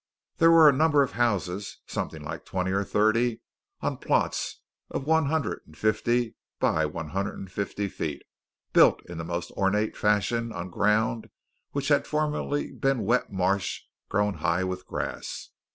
There 0.37 0.49
were 0.49 0.67
a 0.67 0.73
number 0.73 1.03
of 1.03 1.11
houses 1.11 1.77
something 1.85 2.23
like 2.23 2.43
twenty 2.43 2.71
or 2.71 2.83
thirty 2.83 3.41
on 3.81 3.97
plots 3.97 4.59
one 4.87 5.27
hundred 5.27 5.61
and 5.67 5.77
fifty 5.77 6.33
by 6.59 6.87
one 6.87 7.09
hundred 7.09 7.37
and 7.37 7.51
fifty 7.51 7.87
feet, 7.87 8.23
built 8.73 9.03
in 9.07 9.19
the 9.19 9.23
most 9.23 9.51
ornate 9.51 9.95
fashion 9.95 10.51
on 10.53 10.71
ground 10.71 11.29
which 11.73 11.89
had 11.89 12.07
formerly 12.07 12.71
been 12.71 13.05
wet 13.05 13.31
marsh 13.31 13.81
grown 14.09 14.33
high 14.41 14.63
with 14.63 14.87
grass. 14.87 15.49